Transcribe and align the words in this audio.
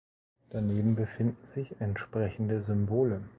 Daneben 0.49 0.95
befinden 0.95 1.43
sich 1.45 1.75
entsprechende 1.79 2.59
Symbole. 2.59 3.21